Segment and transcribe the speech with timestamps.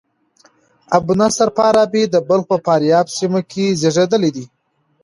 [0.95, 4.45] ابو نصر فارابي د بلخ په فاریاب سیمه کښي زېږېدلى دئ.